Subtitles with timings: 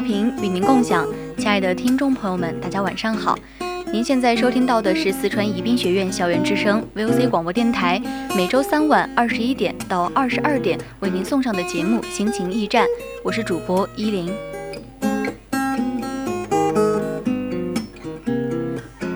[0.00, 3.38] 调频与您共享，亲爱的听众朋友们，大家晚上好。
[3.92, 8.00] 您现在收听到的是四川宜宾学院校园之声 VOC 广播电台，
[8.34, 12.86] 每周三晚二十一点到二十二点为您送上的节目《心情驿站》，
[13.22, 14.32] 我是主播依林。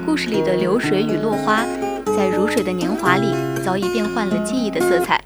[0.04, 1.64] 故事里的流水与落花，
[2.14, 3.28] 在如水的年华里，
[3.64, 5.18] 早已变换了记忆的色彩。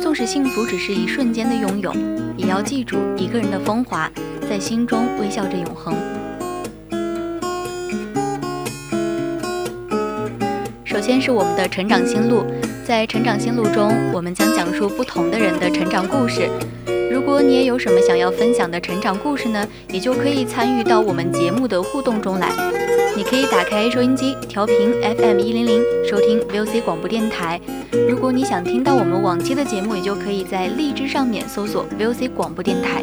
[0.00, 1.92] 纵使幸福只是一瞬间的拥有，
[2.36, 4.10] 也要记住一个人的风华，
[4.52, 5.94] 在心中微笑着永恒。
[10.84, 12.44] 首先是我们的成长心路，
[12.84, 16.50] 在成长心路中，我们将讲述不同的人的成长故事。
[17.10, 22.50] 如果你也有什么想要分享的成长故事呢，也就可以参与到我们节目的互动中来。
[23.16, 24.76] 你可以打开收音机，调频
[25.16, 27.58] FM 一零零，收听 VOC 广播电台。
[28.06, 33.02] 如果你想听到我们往期的节目，也就可以在荔枝上面搜索 VOC 广播电台。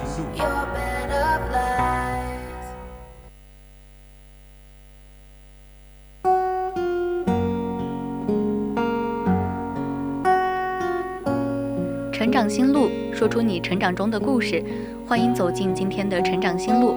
[12.21, 14.63] 成长心路，说出你成长中的故事。
[15.07, 16.95] 欢迎走进今天的成长心路。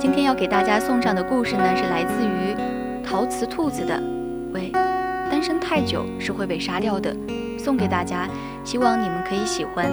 [0.00, 2.56] 今天要给大家送上的故事呢，是来自于
[3.04, 4.02] 陶瓷兔子的。
[4.52, 4.72] 喂，
[5.30, 7.16] 单身太久是会被杀掉的，
[7.56, 8.28] 送给大家，
[8.64, 9.92] 希望你们可以喜欢。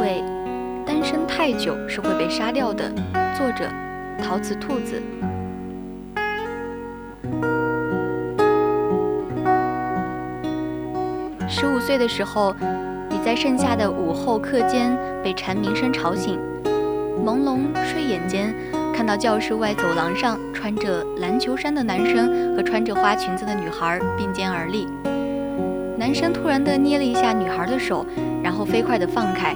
[0.00, 0.24] 喂，
[0.84, 2.92] 单身太久是会被杀掉的。
[3.38, 3.68] 作者：
[4.20, 5.00] 陶瓷兔子。
[11.60, 12.56] 十五岁的时候，
[13.10, 16.38] 你在盛夏的午后课间被蝉鸣声吵醒，
[17.22, 18.54] 朦胧睡眼间，
[18.94, 24.88] 看到教室外走廊上穿着篮球衫的男生和穿着花裙子的女孩并肩而立。
[25.98, 28.06] 男生突然地捏了一下女孩的手，
[28.42, 29.54] 然后飞快地放开，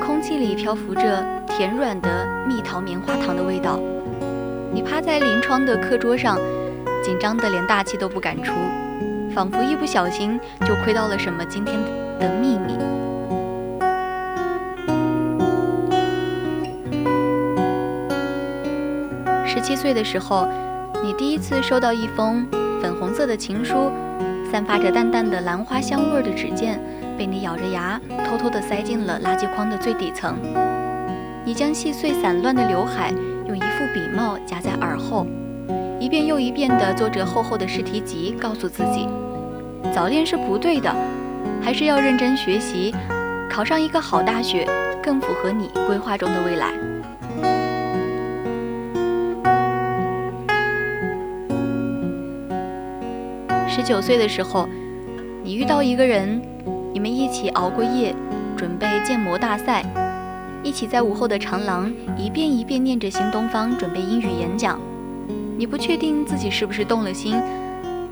[0.00, 3.80] 空气里漂浮着甜软的蜜桃棉花糖的味道。
[4.72, 6.38] 你趴在临窗的课桌上，
[7.02, 8.52] 紧张得连大气都不敢出。
[9.34, 11.76] 仿佛一不小心就窥到了什么今天
[12.18, 12.76] 的秘密。
[19.46, 20.46] 十七岁的时候，
[21.02, 22.46] 你第一次收到一封
[22.80, 23.90] 粉红色的情书，
[24.50, 26.80] 散发着淡淡的兰花香味的纸件，
[27.16, 30.36] 被你咬着牙偷偷地塞进了垃圾筐的最底层。
[31.44, 33.10] 你将细碎散乱的刘海
[33.46, 35.26] 用一副笔帽夹在耳后。
[36.08, 39.06] 一遍又一遍地做着厚厚的试题集，告诉自己，
[39.94, 40.90] 早恋是不对的，
[41.60, 42.94] 还是要认真学习，
[43.50, 44.66] 考上一个好大学，
[45.02, 46.72] 更符合你规划中的未来。
[53.68, 54.66] 十九岁的时候，
[55.44, 56.40] 你遇到一个人，
[56.94, 58.14] 你们一起熬过夜，
[58.56, 59.84] 准备建模大赛，
[60.62, 64.80] 一起在午后的长廊一遍一遍念着新东方，准备英语演讲。
[65.58, 67.34] 你不确定自己是不是动了心，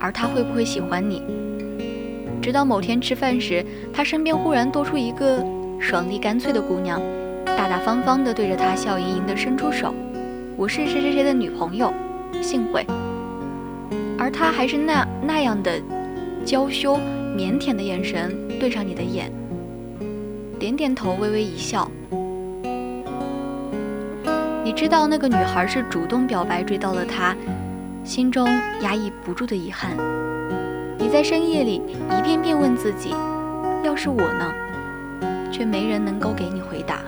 [0.00, 1.22] 而他会不会喜欢你？
[2.42, 5.46] 直到某天吃饭时，他身边忽然多出一个
[5.78, 7.00] 爽利干脆的姑娘，
[7.44, 9.94] 大大方方地对着他笑盈盈地伸出手
[10.58, 11.94] ：“我是谁谁谁的女朋友，
[12.42, 12.84] 幸会。”
[14.18, 15.80] 而他还是那那样的
[16.44, 16.98] 娇羞
[17.36, 19.30] 腼腆的眼神对上你的眼，
[20.58, 21.88] 点点头，微微一笑。
[24.66, 27.36] 你知道那个女孩是主动表白追到了他，
[28.02, 28.48] 心中
[28.80, 29.96] 压抑不住的遗憾。
[30.98, 31.80] 你在深夜里
[32.10, 33.14] 一遍遍问自己：
[33.84, 34.52] 要是我呢？
[35.52, 36.98] 却没人能够给你回答。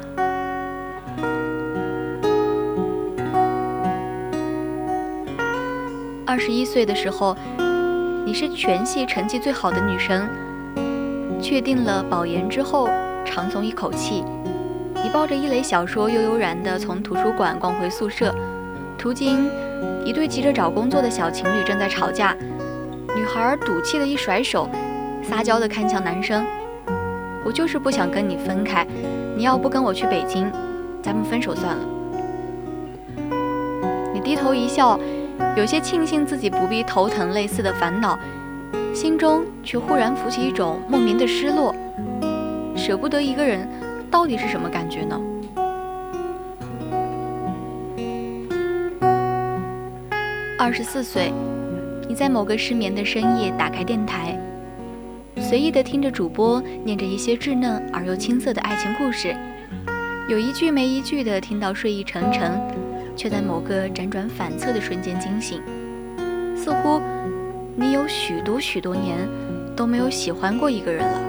[6.25, 7.37] 二十一岁的时候，
[8.25, 10.29] 你是全系成绩最好的女生。
[11.43, 12.89] 确定了保研之后，
[13.25, 14.23] 长松一口气，
[15.03, 18.35] 你抱着一垒小说，悠悠然地从图书馆逛回宿舍。
[18.99, 19.49] 途经
[20.05, 22.37] 一对急着找工作的小情侣正在吵架，
[23.15, 24.69] 女孩赌气的一甩手，
[25.23, 26.45] 撒娇的看向男生
[27.47, 28.87] ：“我就是不想跟你分开，
[29.37, 30.51] 你要不跟我去北京，
[31.01, 31.83] 咱们分手算了。”
[34.13, 34.99] 你低头一笑，
[35.57, 38.19] 有些庆幸自己不必头疼类似的烦恼，
[38.93, 41.73] 心中却忽然浮起一种莫名的失落，
[42.75, 43.69] 舍不得一个人，
[44.11, 45.21] 到底是什么感觉呢？
[50.59, 51.33] 二十四岁，
[52.09, 54.39] 你在某个失眠的深夜打开电台，
[55.37, 59.35] 随意的听着主播念着一些稚嫩而又青涩的爱情故事，
[60.29, 62.61] 有一句没一句的听到睡意沉沉，
[63.17, 65.63] 却在某个辗转反侧的瞬间惊醒，
[66.57, 67.01] 似乎
[67.77, 69.17] 你有许多许多年
[69.77, 71.28] 都没有喜欢过一个人了。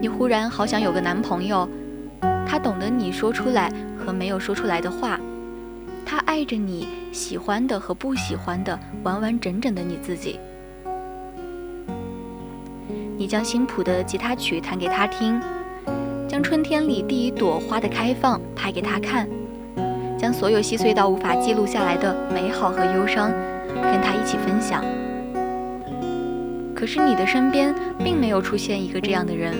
[0.00, 1.68] 你忽然好想有个男朋友，
[2.46, 3.70] 他懂得你说出来。
[4.00, 5.20] 和没有说出来的话，
[6.06, 10.40] 他爱着你喜欢的和不喜欢的，完完整整的你自己。
[13.18, 15.38] 你将新谱的吉他曲弹给他听，
[16.26, 19.28] 将春天里第一朵花的开放拍给他看，
[20.18, 23.30] 将所有细碎到无法记录下来的美好和忧伤
[23.82, 24.82] 跟他一起分享。
[26.74, 29.54] 可是你的身边并没有出现一个这样的人，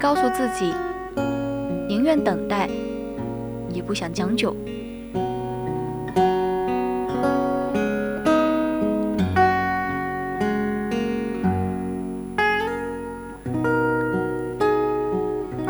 [0.00, 0.72] 告诉自己，
[1.86, 2.68] 宁愿等待。
[3.72, 4.56] 也不想将就。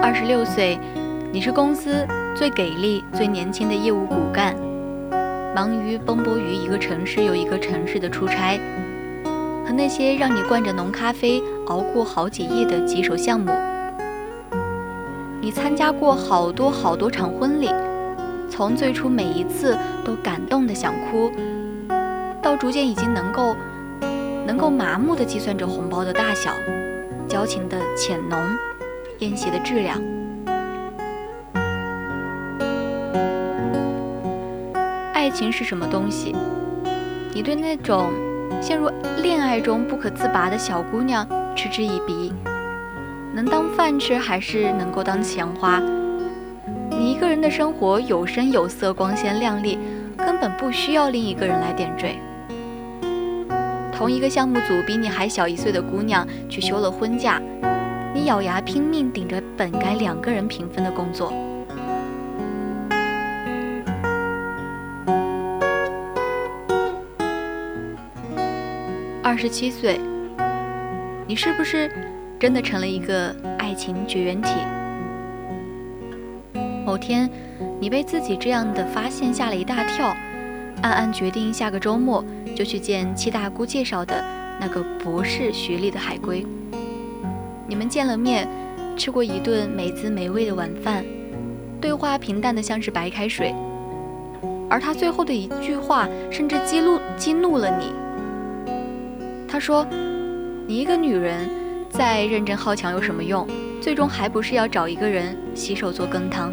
[0.01, 0.79] 二十六岁，
[1.31, 4.57] 你是公司最给力、最年轻的业务骨干，
[5.55, 8.59] 忙于奔波于一个城市又一个城市的出差，
[9.67, 13.53] 和那些让你灌着浓咖啡熬过好几夜的棘手项目。
[15.51, 17.69] 参加过好多好多场婚礼。
[18.49, 21.31] 从最初每一次都感动的想哭，
[22.43, 23.57] 到逐渐已经能够
[24.47, 26.53] 能够麻木的计算着红包的大小、
[27.29, 28.39] 交情的浅浓、
[29.21, 30.01] 宴席的质量。
[35.15, 36.35] 爱情是什么东西？
[37.33, 38.11] 你对那种
[38.61, 38.91] 陷入
[39.23, 42.33] 恋爱中不可自拔的小姑娘嗤之以鼻，
[43.33, 45.81] 能当饭吃还是能够当钱花？
[46.91, 49.79] 你一个人的生活有声有色、光鲜亮丽，
[50.17, 52.19] 根本不需要另一个人来点缀。
[53.93, 57.41] 同一个项目组比你还小一岁的姑娘去休了婚假，
[58.13, 61.33] 你咬牙拼命顶着本该两个人平分的工作。
[69.23, 70.01] 二十七岁，
[71.27, 71.89] 你是不是
[72.41, 74.49] 真的成了一个爱情绝缘体？
[76.87, 77.29] 某天，
[77.79, 80.17] 你被自己这样的发现吓了一大跳，
[80.81, 82.25] 暗暗决定下个周末
[82.57, 84.25] 就去见七大姑介绍的
[84.59, 86.47] 那个博士学历的海归。
[87.69, 88.49] 你们见了面，
[88.97, 91.05] 吃过一顿美滋美味的晚饭，
[91.79, 93.55] 对话平淡的像是白开水，
[94.71, 97.93] 而他最后的一句话甚至激怒激怒了你。
[99.47, 99.87] 他说
[100.67, 101.47] ：“你一个女人，
[101.91, 103.47] 再认真好强有什么用？
[103.81, 106.53] 最终还不是要找一个人洗手做羹汤。”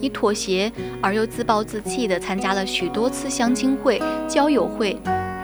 [0.00, 0.70] 你妥协
[1.02, 4.96] 而又自暴自弃地参加了许多次相亲会、交友会，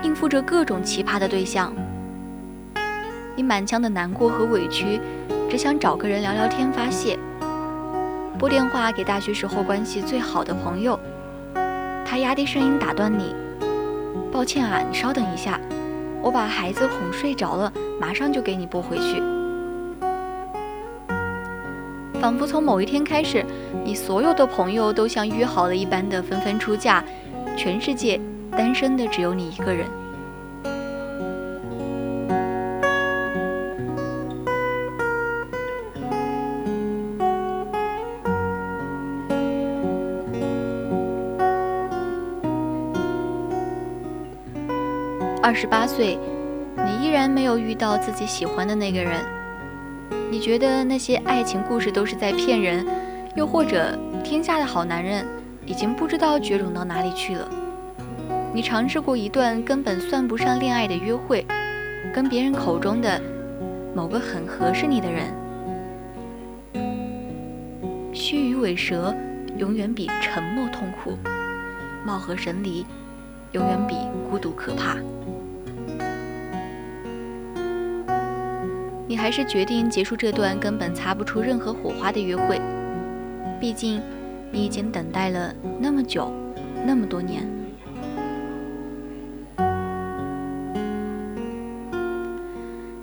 [0.02, 1.74] 应付着各种奇葩的对象。
[3.34, 5.00] 你满腔的难过和委屈，
[5.50, 7.18] 只想找个人聊聊天发泄。
[8.38, 10.98] 拨电话给大学时候关系最好的朋友，
[12.04, 13.34] 他压低声音打断你
[14.30, 15.58] ：“抱歉啊，你稍等一下，
[16.24, 19.22] 我把孩子哄睡着了，马上就给你拨回去。”
[22.18, 23.44] 仿佛从某一天开始，
[23.84, 27.04] 你所有的朋友都像约好了一般的纷纷出嫁，
[27.54, 28.18] 全世界
[28.50, 29.86] 单身的只有你一个人。
[45.44, 46.18] 二十八岁，
[46.74, 49.20] 你依然没有遇到自己喜欢的那个人。
[50.30, 52.86] 你觉得那些爱情故事都是在骗人，
[53.36, 55.22] 又或者天下的好男人
[55.66, 57.46] 已经不知道绝种到哪里去了。
[58.54, 61.46] 你尝试过一段根本算不上恋爱的约会，
[62.14, 63.20] 跟别人口中的
[63.94, 65.26] 某个很合适你的人。
[68.14, 69.14] 须臾尾蛇
[69.58, 71.18] 永远比沉默痛苦，
[72.02, 72.86] 貌合神离
[73.54, 73.94] 永远比
[74.28, 74.96] 孤独可怕。
[79.06, 82.60] 你还是决定结束这段根本擦不出任何火花的约会，
[83.60, 84.02] 毕竟
[84.50, 86.32] 你已经等待了那么久，
[86.84, 87.48] 那么多年。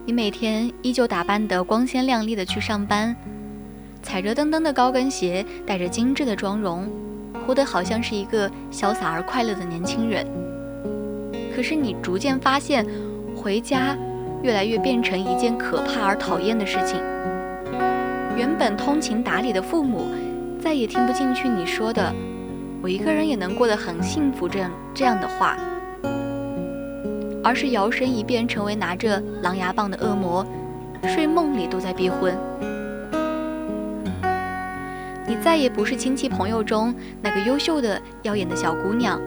[0.05, 3.15] 你每天依旧打扮得光鲜亮丽的去上班，
[4.03, 6.89] 踩着蹬蹬的高跟鞋，带着精致的妆容，
[7.47, 10.27] 活得好像是一个潇洒而快乐的年轻人。
[11.55, 12.85] 可是你逐渐发现，
[13.35, 13.95] 回家
[14.41, 16.99] 越来越变成一件可怕而讨厌的事情。
[18.37, 20.05] 原本通情达理的父母，
[20.61, 22.13] 再也听不进去你说的
[22.81, 25.57] “我一个人也能过得很幸福”这样这样的话。
[27.43, 30.45] 而是摇身一变成为拿着狼牙棒的恶魔，
[31.07, 32.37] 睡梦里都在逼婚。
[35.27, 39.19] 你再也不是亲戚朋友中那个优秀的、耀眼的小姑娘，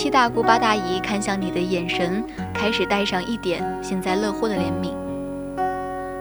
[0.00, 4.94] 七大姑八大姨看向你的眼神开始带上一点幸灾乐祸的怜悯。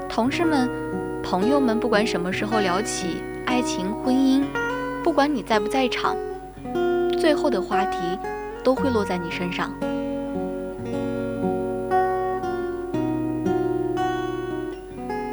[0.10, 0.70] 同事们、
[1.24, 4.44] 朋友们，不管什么时候聊起爱情、婚姻，
[5.02, 6.18] 不管你在不在场，
[7.18, 7.98] 最后的话题
[8.66, 9.72] 都会落在你身上。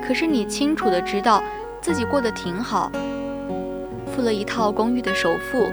[0.06, 1.42] 可是你清楚的知道，
[1.80, 2.92] 自己过得挺好，
[4.14, 5.68] 付了一套公寓的首付，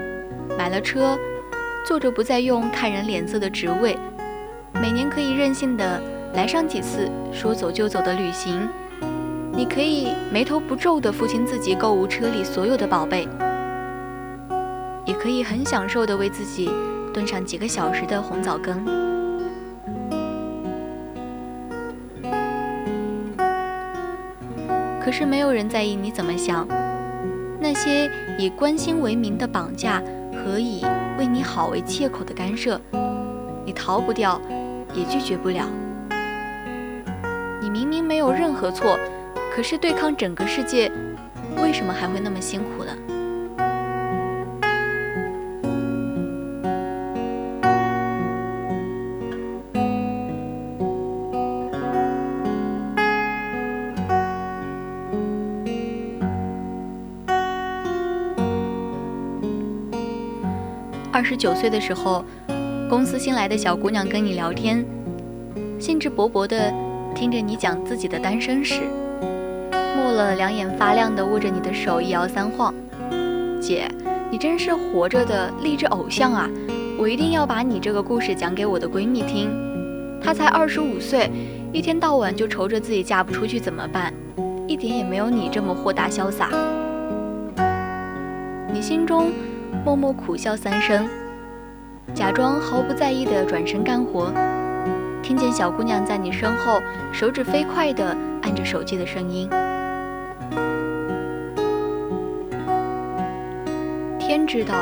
[0.58, 1.16] 买了车，
[1.84, 3.94] 坐着不再用看人脸色的职位，
[4.80, 6.00] 每年可以任性的
[6.32, 8.66] 来上几次说走就走的旅行，
[9.52, 13.28] 你可以眉头不皱的付清自己购物车里所有的宝贝，
[15.04, 16.70] 也可以很享受的为自己
[17.12, 18.82] 炖上几个小时的红枣羹。
[25.04, 26.66] 可是没有人在意你怎么想，
[27.60, 30.82] 那些以关心为名的绑架和以
[31.18, 32.80] 为你好为借口的干涉，
[33.64, 34.40] 你逃不掉，
[34.94, 35.68] 也拒绝不了。
[37.62, 38.98] 你明明没有任何错，
[39.54, 40.90] 可是对抗整个世界，
[41.62, 42.92] 为什么还会那么辛苦呢？
[61.14, 62.24] 二十九岁的时候，
[62.90, 64.84] 公司新来的小姑娘跟你聊天，
[65.78, 66.74] 兴致勃勃地
[67.14, 68.80] 听着你讲自己的单身史，
[69.96, 72.74] 末了两眼发亮地握着你的手一摇三晃。
[73.60, 73.88] 姐，
[74.28, 76.50] 你真是活着的励志偶像啊！
[76.98, 79.48] 我一定要把你这个故事讲给我的闺蜜听。
[80.20, 81.30] 她才二十五岁，
[81.72, 84.12] 一天到晚就愁着自己嫁不出去怎么办，
[84.66, 86.50] 一点也没有你这么豁达潇洒。
[88.72, 89.30] 你心中。
[89.82, 91.08] 默默苦笑三声，
[92.12, 94.30] 假装毫不在意的转身干活，
[95.22, 96.80] 听见小姑娘在你身后
[97.12, 99.48] 手指飞快地按着手机的声音。
[104.18, 104.74] 天知道，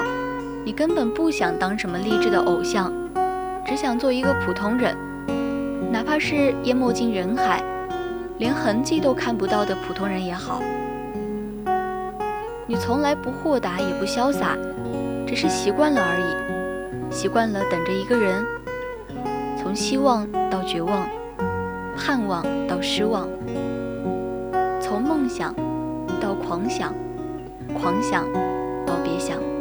[0.64, 2.92] 你根本不想当什么励志的偶像，
[3.64, 4.96] 只想做一个普通人，
[5.90, 7.62] 哪怕是淹没进人海，
[8.38, 10.60] 连痕迹都看不到的普通人也好。
[12.66, 14.56] 你从来不豁达，也不潇洒。
[15.26, 18.44] 只是习惯了而已，习惯了等着一个人，
[19.56, 21.06] 从希望到绝望，
[21.96, 23.26] 盼望到失望，
[24.80, 25.54] 从梦想
[26.20, 26.94] 到狂想，
[27.80, 28.24] 狂想
[28.86, 29.51] 到别想。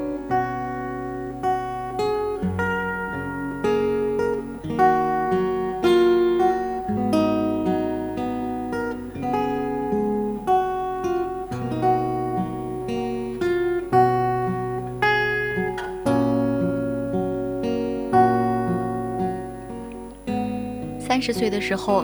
[21.21, 22.03] 十岁的时候，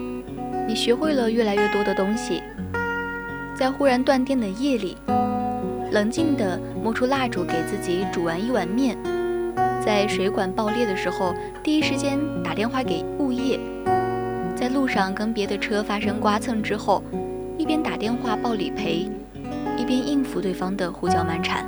[0.68, 2.44] 你学会了越来越多的东西。
[3.56, 4.96] 在忽然断电的夜里，
[5.92, 8.96] 冷静地摸出蜡烛给自己煮完一碗面。
[9.84, 11.34] 在水管爆裂的时候，
[11.64, 13.60] 第一时间打电话给物业。
[14.56, 17.04] 在路上跟别的车发生刮蹭之后，
[17.58, 19.10] 一边打电话报理赔，
[19.78, 21.66] 一边应付对方的胡搅蛮缠。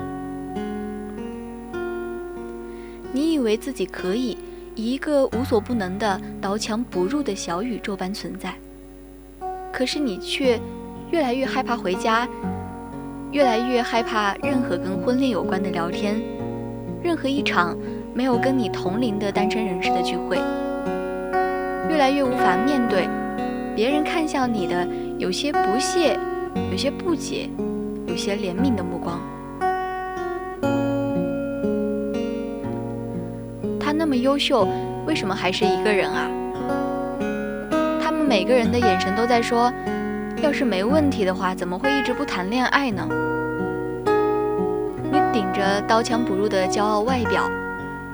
[3.12, 4.38] 你以为自己可以。
[4.80, 8.56] 一个无所不能的刀枪不入的小宇宙般存在，
[9.74, 10.58] 可是你却
[11.12, 12.26] 越来越害怕回家，
[13.34, 16.22] 越来越害怕任何跟婚恋有关的聊天，
[17.04, 17.78] 任何一场
[18.14, 20.38] 没有跟你同龄的单身人士的聚会，
[21.90, 23.06] 越来越无法面对
[23.76, 26.18] 别人看向你的有些不屑、
[26.72, 27.50] 有些不解、
[28.08, 29.20] 有些怜悯的目光。
[34.10, 34.68] 那么优秀，
[35.06, 36.28] 为什么还是一个人啊？
[38.02, 39.72] 他们每个人的眼神都在说。
[40.42, 43.08] 要是没问题的话，怎么会一直不谈恋爱呢？
[45.04, 47.44] 你顶着刀枪不入的骄傲外表，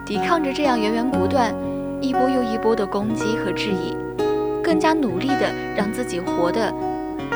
[0.06, 1.56] 抵抗着这样源源不断、
[2.02, 3.96] 一波又一波的攻击和质疑，
[4.62, 6.74] 更加努力的让自己活得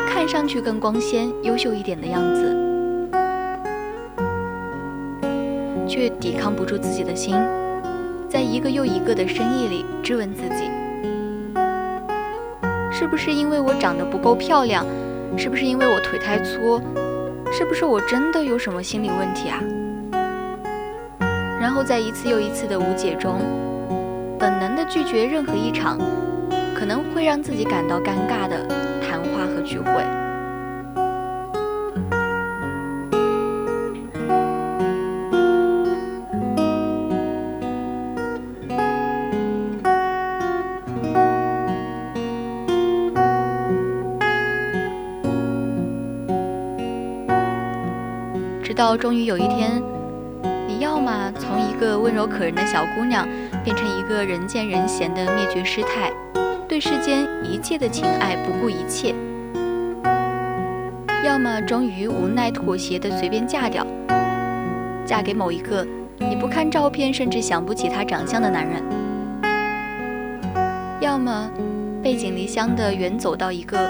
[0.05, 2.57] 看上去更光鲜、优秀一点的样子，
[5.87, 7.33] 却抵抗不住自己的心，
[8.29, 10.69] 在一个又一个的深夜里质问自己。
[12.91, 14.85] 是不是因为我长得不够漂亮？
[15.35, 16.81] 是不是因为我腿太粗？
[17.51, 19.59] 是不是我真的有什么心理问题啊？
[21.59, 23.41] 然后在一次又一次的无解中，
[24.37, 25.97] 本能的拒绝任何一场
[26.75, 28.67] 可能会让自己感到尴尬的
[29.01, 30.18] 谈话和聚会。
[48.97, 49.81] 终于有一天，
[50.67, 53.27] 你要么从一个温柔可人的小姑娘，
[53.63, 56.11] 变成一个人见人嫌的灭绝师太，
[56.67, 59.13] 对世间一切的情爱不顾一切；
[61.23, 63.85] 要么终于无奈妥协的随便嫁掉，
[65.05, 65.85] 嫁给某一个
[66.17, 68.81] 你不看照片甚至想不起他长相的男人；
[70.99, 71.49] 要么
[72.01, 73.89] 背井离乡的远走到一个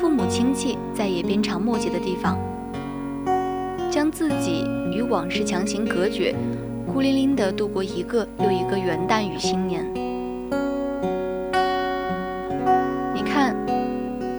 [0.00, 2.38] 父母亲戚再也鞭长莫及的地方。
[3.94, 6.34] 将自己与往事强行隔绝，
[6.92, 9.88] 孤零零地度过一个又一个元旦与新年。
[13.14, 13.54] 你看，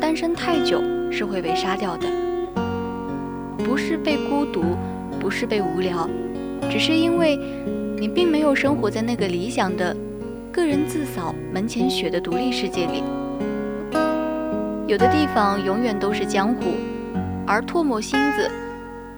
[0.02, 2.06] 单身太久是会被杀掉的，
[3.60, 4.62] 不是被孤独，
[5.22, 6.06] 不是被无聊，
[6.70, 7.40] 只是因为
[7.98, 9.96] 你并没有生活在那个理想的
[10.52, 13.02] “个人自扫门前雪”的独立世界里。
[14.86, 16.72] 有的地方永远都是江湖，
[17.48, 18.52] 而唾沫星子。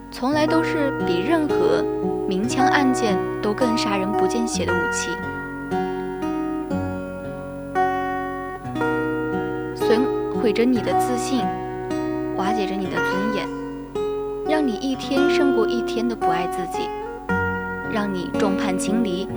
[0.10, 1.84] 从来都是比任何
[2.28, 5.12] 明枪暗箭都更杀人不见血的武器，
[9.76, 10.02] 损
[10.34, 11.46] 毁着你的自信，
[12.36, 13.48] 瓦解着你的尊严，
[14.50, 16.90] 让你一天胜过一天的不爱自己，
[17.94, 19.28] 让你众叛亲离，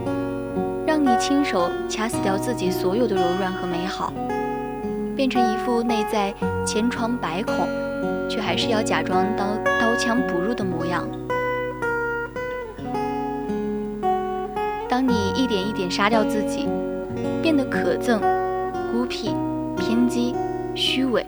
[0.87, 4.13] 让你亲手掐死掉自己所有的柔软和美好，
[5.15, 6.33] 变成一副内在
[6.65, 7.69] 千疮百孔。
[8.29, 11.07] 却还是要假装刀刀枪不入的模样。
[14.89, 16.69] 当你一点一点杀掉自己，
[17.43, 18.19] 变得可憎、
[18.93, 19.35] 孤僻、
[19.77, 20.35] 偏激、
[20.75, 21.25] 虚伪，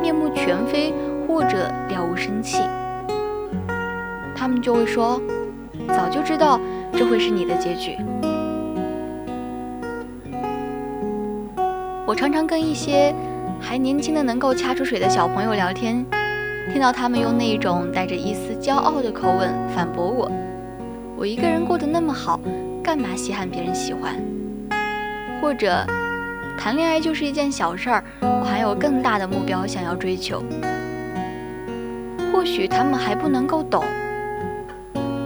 [0.00, 0.94] 面目全非，
[1.26, 1.56] 或者
[1.88, 2.62] 了无生气，
[4.36, 5.20] 他们就会说
[5.88, 6.60] ：“早就知道
[6.92, 7.96] 这会是你的结局。”
[12.06, 13.14] 我常常跟一些。
[13.60, 16.04] 还年轻的能够掐出水的小朋友聊天，
[16.72, 20.30] 听到他们用那种带着一丝骄傲的口吻反驳我
[21.16, 22.40] ：“我一个人过得那么好，
[22.82, 24.16] 干嘛稀罕别人喜欢？”
[25.40, 25.86] 或者，
[26.58, 30.42] 谈恋爱就是一件小事儿，我还有更大的目标想要追求。
[32.32, 33.84] 或许他们还不能够懂，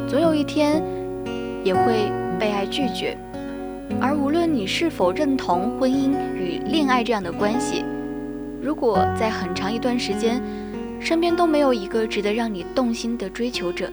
[0.08, 0.82] 总有一天
[1.62, 3.16] 也会被爱拒绝。
[4.00, 7.84] 而无论你是否认同婚姻与恋爱这样的关系，
[8.64, 10.40] 如果在很长一段时间，
[10.98, 13.90] 身边都没有一个值得让你动心的追求者，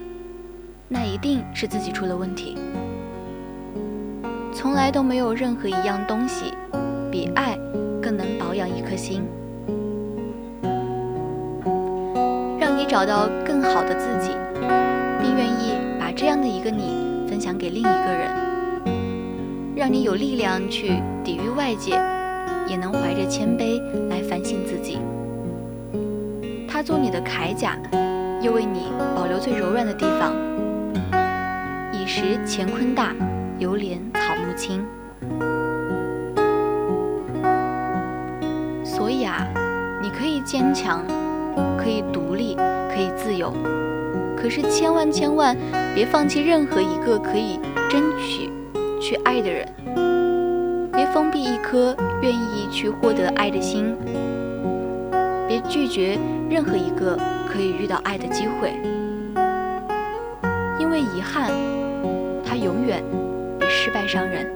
[0.88, 2.56] 那一定是自己出了问题。
[4.54, 6.54] 从来都没有任何一样东西，
[7.12, 7.58] 比爱
[8.02, 9.24] 更能保养一颗心，
[12.58, 14.32] 让你找到更好的自己，
[15.20, 22.02] 并愿意把这样的一个你分享给另一个人，让你有力量去抵御外界。
[22.72, 24.98] 也能怀着谦卑来反省自己。
[26.70, 27.78] 他做你的铠甲，
[28.42, 30.34] 又为你保留最柔软的地方。
[31.92, 33.14] 以时乾坤大，
[33.60, 34.82] 犹怜草木青。
[38.86, 39.46] 所以啊，
[40.02, 41.04] 你可以坚强，
[41.78, 43.54] 可以独立，可以自由，
[44.38, 45.58] 可是千万千万
[45.94, 48.50] 别放弃任何一个可以争取
[49.02, 49.68] 去爱的人。
[51.14, 53.98] 封闭一颗愿意去获得爱的心，
[55.46, 56.18] 别拒绝
[56.50, 58.72] 任何一个可以遇到爱的机会，
[60.80, 61.52] 因为遗憾，
[62.46, 63.04] 它永远
[63.60, 64.50] 比失败伤人。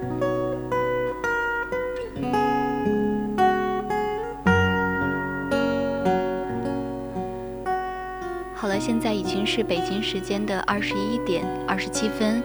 [8.54, 12.42] 好了，现在已经是北京时间的二十一点二十七分，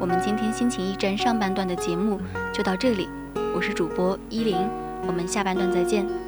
[0.00, 2.20] 我们今天心情驿站上半段的节目
[2.52, 3.08] 就到这里，
[3.54, 4.56] 我是主播依林，
[5.06, 6.23] 我们下半段再见。